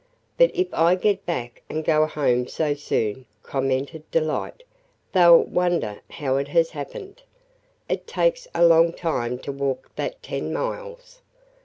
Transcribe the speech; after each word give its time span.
"But 0.35 0.49
if 0.55 0.73
I 0.73 0.95
get 0.95 1.27
back 1.27 1.61
and 1.69 1.85
go 1.85 2.07
home 2.07 2.47
so 2.47 2.73
soon," 2.73 3.27
commented 3.43 4.09
Delight, 4.09 4.63
"they 5.13 5.23
'll 5.23 5.43
wonder 5.43 6.01
how 6.09 6.37
it 6.37 6.47
has 6.47 6.71
happened. 6.71 7.21
It 7.87 8.07
takes 8.07 8.47
a 8.55 8.65
long 8.65 8.93
time 8.93 9.37
to 9.45 9.51
walk 9.51 9.91
that 9.97 10.23
ten 10.23 10.51
miles. 10.51 11.21